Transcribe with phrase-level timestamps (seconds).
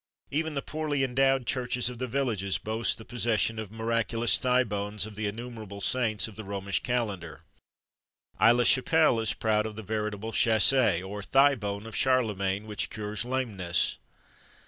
[0.31, 5.05] Even the poorly endowed churches of the villages boast the possession of miraculous thigh bones
[5.05, 7.43] of the innumerable saints of the Romish calendar.
[8.41, 12.89] Aix la Chapelle is proud of the veritable châsse, or thigh bone of Charlemagne, which
[12.89, 13.97] cures lameness.